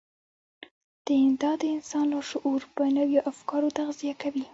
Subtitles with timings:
[1.41, 4.45] دا د انسان لاشعور په نويو افکارو تغذيه کوي.